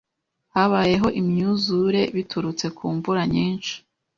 [0.53, 3.73] Habayeho imyuzure biturutse ku mvura nyinshi.